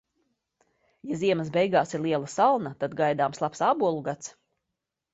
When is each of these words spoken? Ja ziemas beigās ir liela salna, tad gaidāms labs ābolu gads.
Ja 1.09 1.17
ziemas 1.25 1.51
beigās 1.59 1.95
ir 1.99 2.03
liela 2.07 2.31
salna, 2.39 2.75
tad 2.83 2.99
gaidāms 3.05 3.45
labs 3.47 3.65
ābolu 3.71 4.05
gads. 4.11 4.37